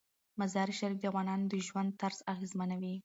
[0.39, 2.95] مزارشریف د افغانانو د ژوند طرز اغېزمنوي.